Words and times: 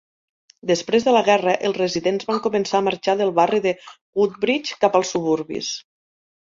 Després 0.69 1.05
de 1.07 1.13
la 1.15 1.21
guerra, 1.27 1.53
els 1.69 1.77
residents 1.81 2.29
van 2.31 2.41
començar 2.47 2.81
a 2.81 2.83
marxar 2.89 3.17
del 3.21 3.35
barri 3.43 3.63
de 3.69 3.77
Woodbridge 3.93 4.85
cap 4.87 5.03
als 5.03 5.17
suburbis. 5.17 5.73